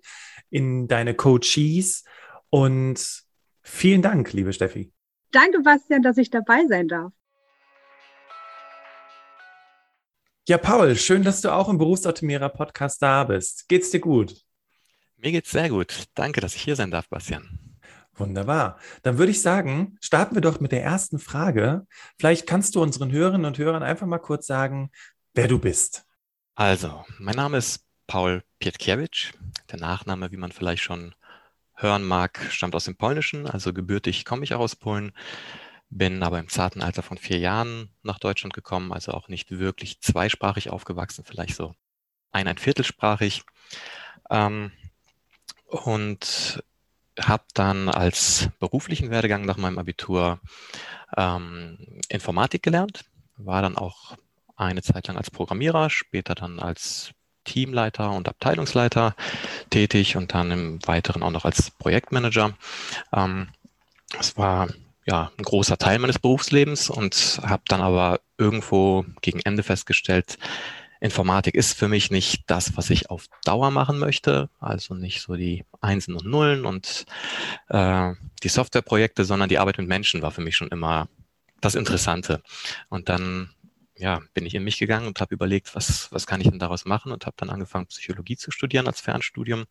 [0.49, 2.05] in deine Coaches
[2.49, 3.23] und
[3.63, 4.93] vielen Dank, liebe Steffi.
[5.33, 7.11] Danke, Bastian, dass ich dabei sein darf.
[10.47, 13.67] Ja, Paul, schön, dass du auch im Berufsoptimierer Podcast da bist.
[13.67, 14.35] Geht's dir gut?
[15.17, 16.03] Mir geht's sehr gut.
[16.13, 17.79] Danke, dass ich hier sein darf, Bastian.
[18.13, 18.77] Wunderbar.
[19.01, 21.87] Dann würde ich sagen, starten wir doch mit der ersten Frage.
[22.19, 24.91] Vielleicht kannst du unseren Hörerinnen und Hörern einfach mal kurz sagen,
[25.33, 26.05] wer du bist.
[26.53, 29.31] Also, mein Name ist Paul Pietkiewicz.
[29.71, 31.15] Der Nachname, wie man vielleicht schon
[31.83, 35.11] hören mag, stammt aus dem Polnischen, also gebürtig komme ich auch aus Polen,
[35.89, 40.01] bin aber im zarten Alter von vier Jahren nach Deutschland gekommen, also auch nicht wirklich
[40.01, 41.75] zweisprachig aufgewachsen, vielleicht so
[42.31, 43.43] ein, ein Viertelsprachig.
[44.29, 44.71] Ähm,
[45.67, 46.63] und
[47.19, 50.39] habe dann als beruflichen Werdegang nach meinem Abitur
[51.15, 53.05] ähm, Informatik gelernt,
[53.37, 54.15] war dann auch
[54.55, 57.11] eine Zeit lang als Programmierer, später dann als
[57.43, 59.15] Teamleiter und Abteilungsleiter
[59.69, 62.53] tätig und dann im Weiteren auch noch als Projektmanager.
[63.13, 63.49] Ähm,
[64.17, 64.69] das war
[65.05, 70.37] ja ein großer Teil meines Berufslebens und habe dann aber irgendwo gegen Ende festgestellt,
[71.03, 75.35] Informatik ist für mich nicht das, was ich auf Dauer machen möchte, also nicht so
[75.35, 77.05] die Einsen und Nullen und
[77.67, 81.09] äh, die Softwareprojekte, sondern die Arbeit mit Menschen war für mich schon immer
[81.59, 82.41] das Interessante.
[82.87, 83.49] Und dann
[83.95, 86.85] ja, bin ich in mich gegangen und habe überlegt, was, was kann ich denn daraus
[86.85, 89.65] machen und habe dann angefangen, Psychologie zu studieren als Fernstudium.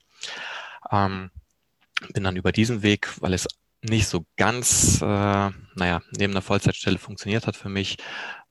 [0.91, 1.31] Ähm,
[2.13, 3.47] bin dann über diesen Weg, weil es
[3.83, 7.97] nicht so ganz, äh, naja, neben einer Vollzeitstelle funktioniert hat für mich,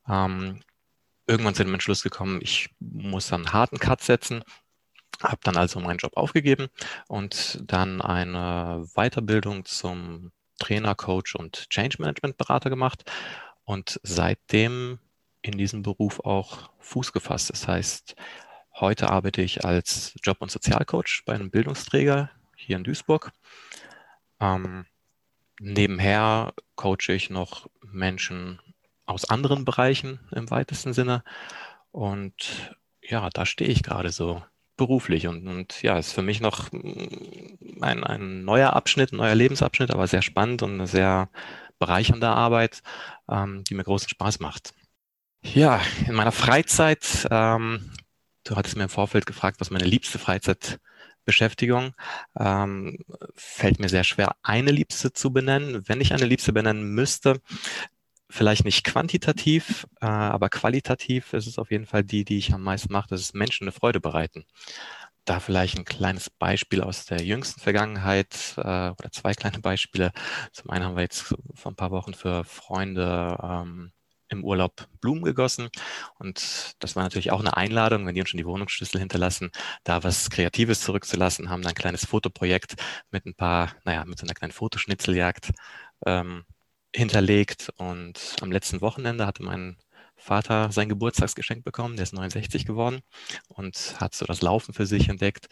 [0.09, 0.61] ähm,
[1.27, 4.43] irgendwann zu dem Entschluss gekommen, ich muss einen harten Cut setzen,
[5.21, 6.67] habe dann also meinen Job aufgegeben
[7.07, 13.09] und dann eine Weiterbildung zum Trainer, Coach und Change Management Berater gemacht
[13.63, 14.99] und seitdem
[15.41, 17.49] in diesem Beruf auch Fuß gefasst.
[17.49, 18.15] Das heißt,
[18.79, 23.31] heute arbeite ich als Job- und Sozialcoach bei einem Bildungsträger hier in Duisburg.
[24.39, 24.85] Ähm,
[25.59, 28.59] nebenher coache ich noch Menschen
[29.05, 31.23] aus anderen Bereichen im weitesten Sinne.
[31.91, 34.41] Und ja, da stehe ich gerade so
[34.77, 39.35] beruflich und, und ja, ist für mich noch mm, ein, ein neuer Abschnitt, ein neuer
[39.35, 41.29] Lebensabschnitt, aber sehr spannend und eine sehr
[41.77, 42.81] bereichernde Arbeit,
[43.29, 44.73] ähm, die mir großen Spaß macht.
[45.43, 47.91] Ja, in meiner Freizeit, ähm,
[48.43, 51.93] du hattest mir im Vorfeld gefragt, was meine liebste Freizeitbeschäftigung,
[52.39, 52.99] ähm,
[53.35, 55.87] fällt mir sehr schwer, eine liebste zu benennen.
[55.87, 57.41] Wenn ich eine liebste benennen müsste,
[58.29, 62.63] vielleicht nicht quantitativ, äh, aber qualitativ ist es auf jeden Fall die, die ich am
[62.63, 64.45] meisten mache, das ist Menschen eine Freude bereiten.
[65.25, 70.11] Da vielleicht ein kleines Beispiel aus der jüngsten Vergangenheit äh, oder zwei kleine Beispiele.
[70.53, 73.91] Zum einen haben wir jetzt vor ein paar Wochen für Freunde ähm,
[74.31, 75.69] im Urlaub Blumen gegossen.
[76.17, 79.51] Und das war natürlich auch eine Einladung, wenn die uns schon die Wohnungsschlüssel hinterlassen,
[79.83, 82.75] da was Kreatives zurückzulassen, haben dann ein kleines Fotoprojekt
[83.11, 85.51] mit ein paar, naja, mit so einer kleinen Fotoschnitzeljagd
[86.05, 86.45] ähm,
[86.95, 87.71] hinterlegt.
[87.77, 89.77] Und am letzten Wochenende hatte mein
[90.15, 93.01] Vater sein Geburtstagsgeschenk bekommen, der ist 69 geworden
[93.47, 95.47] und hat so das Laufen für sich entdeckt,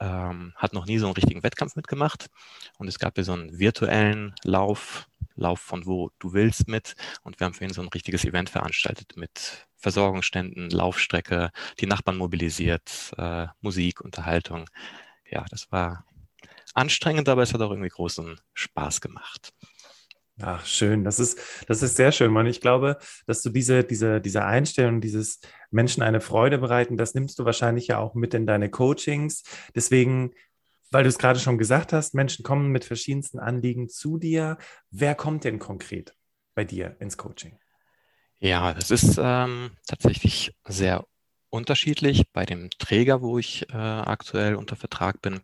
[0.00, 2.28] ähm, hat noch nie so einen richtigen Wettkampf mitgemacht.
[2.78, 5.06] Und es gab hier so einen virtuellen Lauf,
[5.40, 6.94] Lauf von wo du willst mit.
[7.22, 11.50] Und wir haben für ihn so ein richtiges Event veranstaltet mit Versorgungsständen, Laufstrecke,
[11.80, 14.68] die Nachbarn mobilisiert, äh, Musik, Unterhaltung.
[15.28, 16.04] Ja, das war
[16.74, 19.52] anstrengend, aber es hat auch irgendwie großen Spaß gemacht.
[20.42, 21.04] Ach, schön.
[21.04, 22.46] Das ist, das ist sehr schön, Mann.
[22.46, 27.38] Ich glaube, dass du diese, diese, diese Einstellung, dieses Menschen eine Freude bereiten, das nimmst
[27.38, 29.42] du wahrscheinlich ja auch mit in deine Coachings.
[29.74, 30.32] Deswegen,
[30.90, 34.58] weil du es gerade schon gesagt hast, Menschen kommen mit verschiedensten Anliegen zu dir.
[34.90, 36.14] Wer kommt denn konkret
[36.54, 37.58] bei dir ins Coaching?
[38.38, 41.04] Ja, das ist ähm, tatsächlich sehr
[41.50, 42.24] unterschiedlich.
[42.32, 45.40] Bei dem Träger, wo ich äh, aktuell unter Vertrag bin,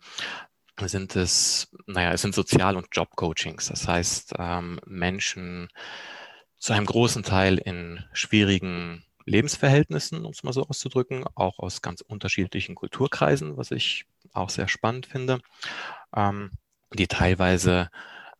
[0.80, 3.68] sind es, naja, es sind Sozial- und Jobcoachings.
[3.68, 5.68] Das heißt, ähm, Menschen
[6.58, 12.00] zu einem großen Teil in schwierigen Lebensverhältnissen, um es mal so auszudrücken, auch aus ganz
[12.00, 14.06] unterschiedlichen Kulturkreisen, was ich
[14.36, 15.40] auch sehr spannend finde,
[16.14, 16.50] ähm,
[16.92, 17.90] die teilweise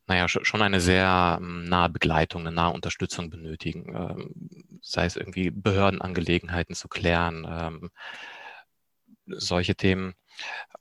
[0.07, 5.51] naja, schon eine sehr ähm, nahe Begleitung, eine nahe Unterstützung benötigen, ähm, sei es irgendwie
[5.51, 7.91] Behördenangelegenheiten zu klären, ähm,
[9.27, 10.15] solche Themen.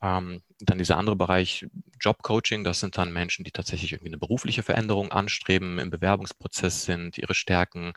[0.01, 1.67] Ähm, dann dieser andere Bereich
[1.99, 7.17] Jobcoaching, das sind dann Menschen, die tatsächlich irgendwie eine berufliche Veränderung anstreben, im Bewerbungsprozess sind,
[7.17, 7.93] ihre Stärken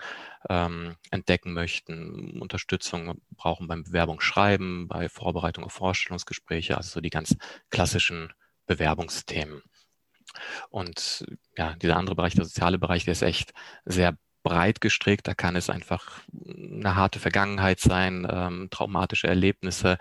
[0.49, 7.37] ähm, entdecken möchten, Unterstützung brauchen beim Bewerbungsschreiben, bei Vorbereitung auf Vorstellungsgespräche, also so die ganz
[7.71, 8.33] klassischen
[8.67, 9.63] Bewerbungsthemen.
[10.71, 13.53] Und ja, dieser andere Bereich, der soziale Bereich, der ist echt
[13.85, 15.27] sehr breit gestrickt.
[15.27, 19.99] Da kann es einfach eine harte Vergangenheit sein, ähm, traumatische Erlebnisse,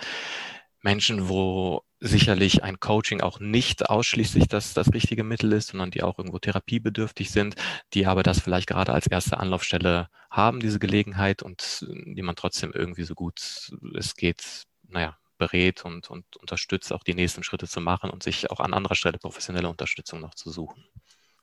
[0.81, 6.03] Menschen, wo sicherlich ein Coaching auch nicht ausschließlich das, das richtige Mittel ist, sondern die
[6.03, 7.55] auch irgendwo therapiebedürftig sind,
[7.93, 12.71] die aber das vielleicht gerade als erste Anlaufstelle haben, diese Gelegenheit und die man trotzdem
[12.71, 17.81] irgendwie so gut es geht, naja, berät und, und unterstützt, auch die nächsten Schritte zu
[17.81, 20.83] machen und sich auch an anderer Stelle professionelle Unterstützung noch zu suchen.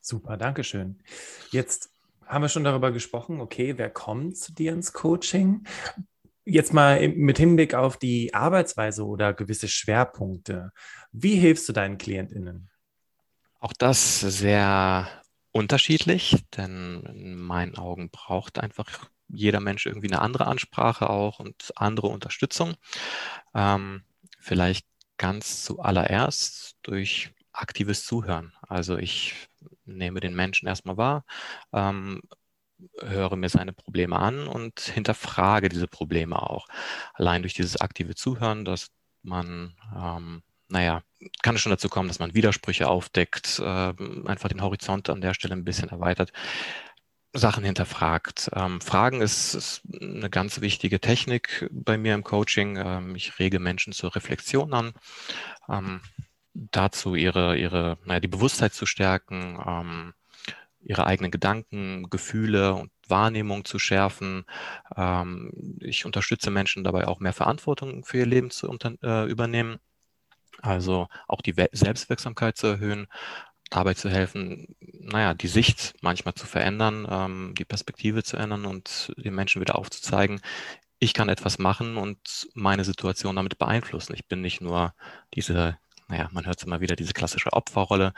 [0.01, 1.03] Super, Dankeschön.
[1.51, 1.91] Jetzt
[2.27, 5.65] haben wir schon darüber gesprochen, okay, wer kommt zu dir ins Coaching?
[6.47, 10.73] Jetzt mal mit Hinblick auf die Arbeitsweise oder gewisse Schwerpunkte.
[11.11, 12.71] Wie hilfst du deinen KlientInnen?
[13.61, 15.09] Auch das sehr
[15.53, 21.73] unterschiedlich, denn in meinen Augen braucht einfach jeder Mensch irgendwie eine andere Ansprache auch und
[21.77, 22.75] andere Unterstützung.
[23.55, 24.03] Ähm,
[24.39, 28.53] vielleicht ganz zuallererst durch aktives Zuhören.
[28.69, 29.49] Also ich
[29.87, 31.25] nehme den Menschen erstmal wahr,
[31.73, 32.21] ähm,
[33.01, 36.67] höre mir seine Probleme an und hinterfrage diese Probleme auch.
[37.15, 38.91] Allein durch dieses aktive Zuhören, dass
[39.23, 41.03] man, ähm, naja,
[41.43, 43.95] kann es schon dazu kommen, dass man Widersprüche aufdeckt, äh,
[44.27, 46.33] einfach den Horizont an der Stelle ein bisschen erweitert.
[47.35, 48.51] Sachen hinterfragt.
[48.55, 52.77] Ähm, Fragen ist, ist, eine ganz wichtige Technik bei mir im Coaching.
[52.77, 54.93] Ähm, ich rege Menschen zur Reflexion an,
[55.69, 56.01] ähm,
[56.55, 60.15] dazu ihre, ihre, naja, die Bewusstheit zu stärken, ähm,
[60.85, 64.45] ihre eigenen Gedanken, Gefühle und Wahrnehmung zu schärfen.
[64.97, 68.69] Ähm, ich unterstütze Menschen dabei auch mehr Verantwortung für ihr Leben zu
[69.03, 69.79] äh, übernehmen.
[70.63, 73.07] Also auch die Selbstwirksamkeit zu erhöhen,
[73.71, 79.13] dabei zu helfen, naja, die Sicht manchmal zu verändern, ähm, die Perspektive zu ändern und
[79.17, 80.41] den Menschen wieder aufzuzeigen,
[80.99, 84.15] ich kann etwas machen und meine Situation damit beeinflussen.
[84.15, 84.95] Ich bin nicht nur
[85.35, 85.77] diese,
[86.15, 88.13] naja, man hört es immer wieder, diese klassische Opferrolle,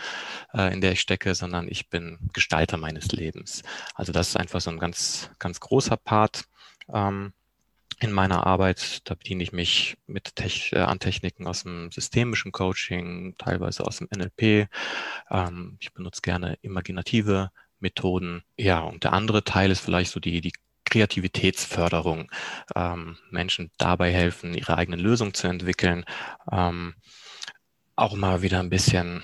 [0.52, 3.62] äh, in der ich stecke, sondern ich bin Gestalter meines Lebens.
[3.94, 6.44] Also das ist einfach so ein ganz, ganz großer Part.
[6.92, 7.32] Ähm,
[8.00, 12.52] in meiner Arbeit, da bediene ich mich mit Tech, äh, an Techniken aus dem systemischen
[12.52, 14.68] Coaching, teilweise aus dem NLP.
[15.30, 18.42] Ähm, ich benutze gerne imaginative Methoden.
[18.58, 20.52] Ja, und der andere Teil ist vielleicht so die, die
[20.84, 22.30] Kreativitätsförderung.
[22.74, 26.04] Ähm, Menschen dabei helfen, ihre eigenen Lösungen zu entwickeln.
[26.52, 26.94] Ähm,
[27.96, 29.22] auch mal wieder ein bisschen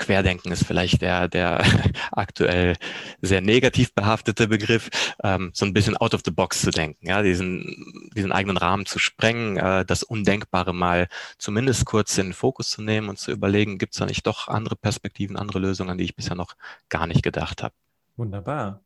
[0.00, 1.62] Querdenken ist vielleicht der, der
[2.12, 2.76] aktuell
[3.20, 4.88] sehr negativ behaftete Begriff,
[5.22, 8.86] ähm, so ein bisschen out of the box zu denken, ja, diesen, diesen eigenen Rahmen
[8.86, 11.06] zu sprengen, äh, das Undenkbare mal
[11.36, 14.48] zumindest kurz in den Fokus zu nehmen und zu überlegen, gibt es da nicht doch
[14.48, 16.56] andere Perspektiven, andere Lösungen, an die ich bisher noch
[16.88, 17.74] gar nicht gedacht habe.
[18.16, 18.82] Wunderbar.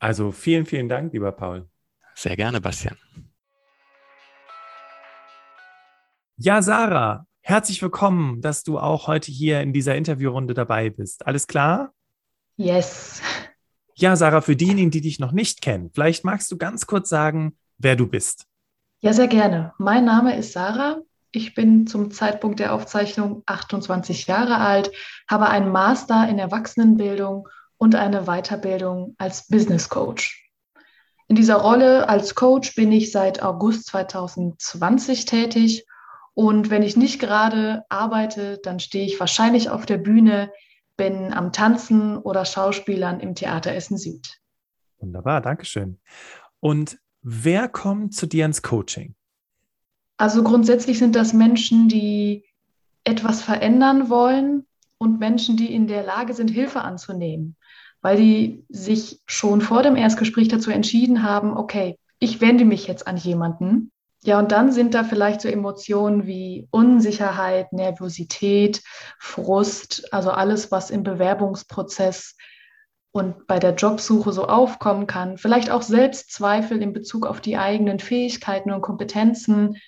[0.00, 1.68] Also vielen, vielen Dank, lieber Paul.
[2.14, 2.96] Sehr gerne, Bastian.
[6.36, 11.26] Ja, Sarah, herzlich willkommen, dass du auch heute hier in dieser Interviewrunde dabei bist.
[11.26, 11.92] Alles klar?
[12.56, 13.20] Yes.
[13.96, 17.58] Ja, Sarah, für diejenigen, die dich noch nicht kennen, vielleicht magst du ganz kurz sagen,
[17.76, 18.46] wer du bist.
[19.00, 19.72] Ja, sehr gerne.
[19.78, 21.00] Mein Name ist Sarah.
[21.32, 24.92] Ich bin zum Zeitpunkt der Aufzeichnung 28 Jahre alt,
[25.28, 30.52] habe einen Master in Erwachsenenbildung und eine Weiterbildung als Business Coach.
[31.26, 35.84] In dieser Rolle als Coach bin ich seit August 2020 tätig
[36.34, 40.52] und wenn ich nicht gerade arbeite, dann stehe ich wahrscheinlich auf der Bühne,
[40.96, 44.40] bin am Tanzen oder Schauspielern im Theater Essen Süd.
[44.98, 45.98] Wunderbar, Dankeschön.
[46.60, 49.14] Und wer kommt zu dir ins Coaching?
[50.18, 52.44] Also grundsätzlich sind das Menschen, die
[53.04, 54.66] etwas verändern wollen
[54.98, 57.56] und Menschen, die in der Lage sind, Hilfe anzunehmen
[58.02, 63.06] weil die sich schon vor dem Erstgespräch dazu entschieden haben, okay, ich wende mich jetzt
[63.06, 63.90] an jemanden.
[64.22, 68.82] Ja, und dann sind da vielleicht so Emotionen wie Unsicherheit, Nervosität,
[69.18, 72.36] Frust, also alles, was im Bewerbungsprozess
[73.12, 75.38] und bei der Jobsuche so aufkommen kann.
[75.38, 79.78] Vielleicht auch Selbstzweifel in Bezug auf die eigenen Fähigkeiten und Kompetenzen.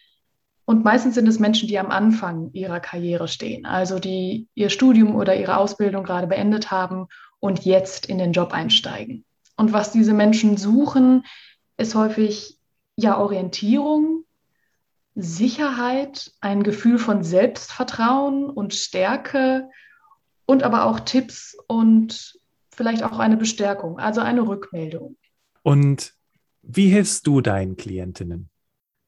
[0.64, 5.14] Und meistens sind es Menschen, die am Anfang ihrer Karriere stehen, also die ihr Studium
[5.14, 7.06] oder ihre Ausbildung gerade beendet haben
[7.38, 9.24] und jetzt in den Job einsteigen.
[9.56, 11.24] Und was diese Menschen suchen,
[11.76, 12.58] ist häufig
[12.96, 14.21] ja Orientierung,
[15.14, 19.68] Sicherheit, ein Gefühl von Selbstvertrauen und Stärke
[20.46, 22.38] und aber auch Tipps und
[22.70, 25.16] vielleicht auch eine Bestärkung, also eine Rückmeldung.
[25.62, 26.14] Und
[26.62, 28.48] wie hilfst du deinen Klientinnen?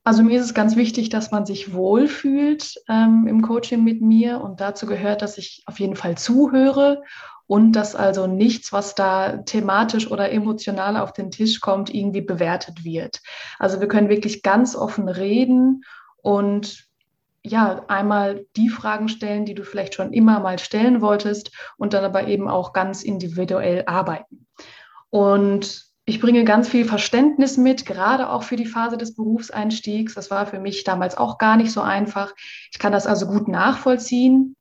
[0.06, 4.42] Also mir ist es ganz wichtig, dass man sich wohlfühlt ähm, im Coaching mit mir
[4.42, 7.02] und dazu gehört, dass ich auf jeden Fall zuhöre
[7.46, 12.84] und dass also nichts, was da thematisch oder emotional auf den Tisch kommt, irgendwie bewertet
[12.84, 13.20] wird.
[13.58, 15.84] Also wir können wirklich ganz offen reden
[16.22, 16.84] und
[17.46, 22.04] ja, einmal die Fragen stellen, die du vielleicht schon immer mal stellen wolltest und dann
[22.04, 24.46] aber eben auch ganz individuell arbeiten.
[25.10, 30.14] Und ich bringe ganz viel Verständnis mit, gerade auch für die Phase des Berufseinstiegs.
[30.14, 32.34] Das war für mich damals auch gar nicht so einfach.
[32.72, 34.56] Ich kann das also gut nachvollziehen.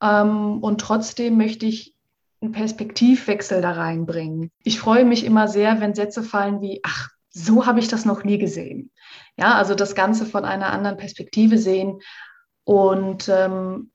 [0.00, 1.94] Ähm, und trotzdem möchte ich
[2.42, 4.50] einen Perspektivwechsel da reinbringen.
[4.64, 8.24] Ich freue mich immer sehr, wenn Sätze fallen wie, ach, so habe ich das noch
[8.24, 8.90] nie gesehen.
[9.36, 12.00] Ja, also das Ganze von einer anderen Perspektive sehen.
[12.64, 13.90] Und ähm,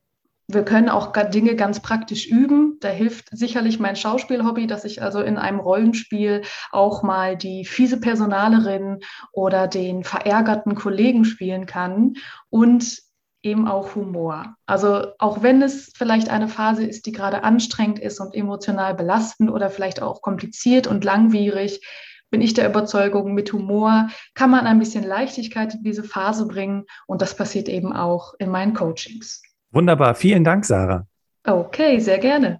[0.47, 2.77] wir können auch Dinge ganz praktisch üben.
[2.79, 7.99] Da hilft sicherlich mein Schauspielhobby, dass ich also in einem Rollenspiel auch mal die fiese
[7.99, 8.99] Personalerin
[9.33, 12.13] oder den verärgerten Kollegen spielen kann.
[12.49, 13.06] Und
[13.47, 14.55] eben auch Humor.
[14.65, 19.49] Also auch wenn es vielleicht eine Phase ist, die gerade anstrengend ist und emotional belastend
[19.49, 21.81] oder vielleicht auch kompliziert und langwierig,
[22.29, 26.83] bin ich der Überzeugung, mit Humor kann man ein bisschen Leichtigkeit in diese Phase bringen
[27.07, 29.41] und das passiert eben auch in meinen Coachings.
[29.71, 31.07] Wunderbar, vielen Dank, Sarah.
[31.45, 32.59] Okay, sehr gerne.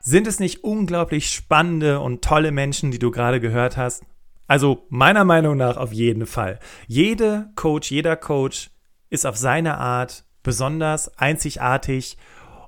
[0.00, 4.04] Sind es nicht unglaublich spannende und tolle Menschen, die du gerade gehört hast?
[4.46, 6.58] Also meiner Meinung nach auf jeden Fall.
[6.86, 8.70] Jede Coach, jeder Coach
[9.10, 12.16] ist auf seine Art besonders einzigartig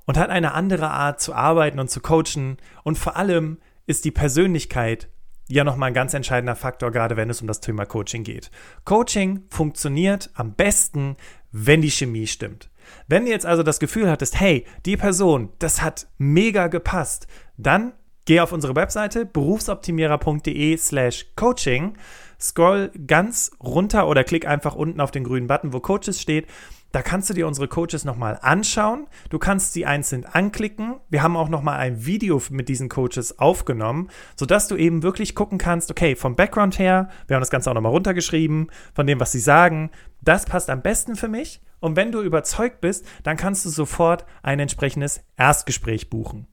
[0.07, 2.57] und hat eine andere Art zu arbeiten und zu coachen.
[2.83, 5.09] Und vor allem ist die Persönlichkeit
[5.49, 8.51] ja nochmal ein ganz entscheidender Faktor, gerade wenn es um das Thema Coaching geht.
[8.85, 11.17] Coaching funktioniert am besten,
[11.53, 12.71] wenn die Chemie stimmt.
[13.07, 17.27] Wenn du jetzt also das Gefühl hattest, hey, die Person, das hat mega gepasst,
[17.57, 17.93] dann
[18.29, 21.95] Geh auf unsere Webseite berufsoptimierer.de slash coaching,
[22.39, 26.47] scroll ganz runter oder klick einfach unten auf den grünen Button, wo Coaches steht
[26.93, 29.07] Da kannst du dir unsere Coaches nochmal anschauen.
[29.31, 30.97] Du kannst sie einzeln anklicken.
[31.09, 35.57] Wir haben auch nochmal ein Video mit diesen Coaches aufgenommen, sodass du eben wirklich gucken
[35.57, 39.33] kannst, okay, vom Background her, wir haben das Ganze auch nochmal runtergeschrieben, von dem, was
[39.33, 41.63] sie sagen, das passt am besten für mich.
[41.81, 46.47] Und wenn du überzeugt bist, dann kannst du sofort ein entsprechendes Erstgespräch buchen.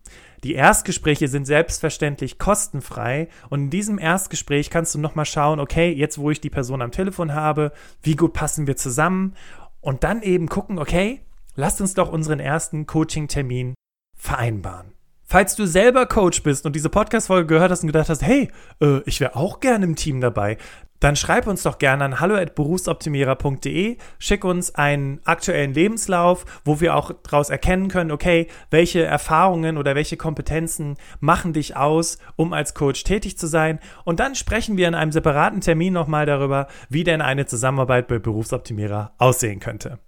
[0.45, 6.19] Die Erstgespräche sind selbstverständlich kostenfrei und in diesem Erstgespräch kannst du nochmal schauen, okay, jetzt
[6.19, 7.71] wo ich die Person am Telefon habe,
[8.03, 9.33] wie gut passen wir zusammen
[9.81, 11.21] und dann eben gucken, okay,
[11.55, 13.73] lasst uns doch unseren ersten Coaching-Termin
[14.15, 14.93] vereinbaren.
[15.23, 19.01] Falls du selber Coach bist und diese Podcast-Folge gehört hast und gedacht hast, hey, äh,
[19.07, 20.59] ich wäre auch gerne im Team dabei,
[20.99, 27.11] dann schreib uns doch gerne an hallo@berufsoptimierer.de, schick uns einen aktuellen Lebenslauf, wo wir auch
[27.23, 33.03] daraus erkennen können, okay, welche Erfahrungen oder welche Kompetenzen machen dich aus, um als Coach
[33.03, 37.21] tätig zu sein und dann sprechen wir in einem separaten Termin nochmal darüber, wie denn
[37.21, 39.99] eine Zusammenarbeit bei Berufsoptimierer aussehen könnte.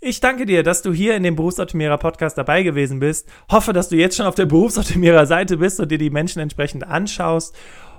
[0.00, 3.28] Ich danke dir, dass du hier in dem Berufsoptimierer Podcast dabei gewesen bist.
[3.50, 6.86] Hoffe, dass du jetzt schon auf der Berufsoptimierer Seite bist und dir die Menschen entsprechend
[6.86, 7.56] anschaust.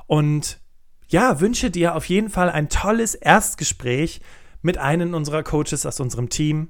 [0.08, 0.62] Und
[1.10, 4.22] ja, wünsche dir auf jeden Fall ein tolles Erstgespräch
[4.62, 6.70] mit einem unserer Coaches aus unserem Team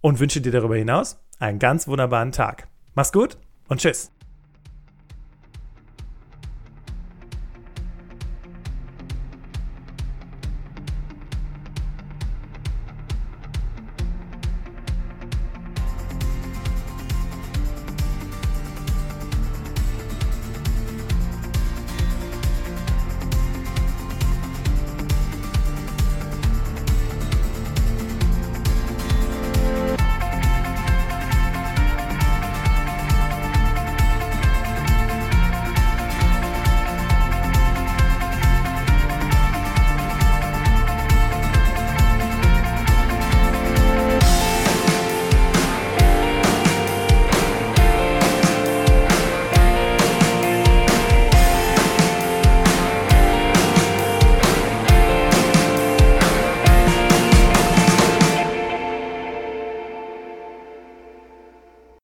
[0.00, 2.68] und wünsche dir darüber hinaus einen ganz wunderbaren Tag.
[2.94, 4.10] Mach's gut und tschüss.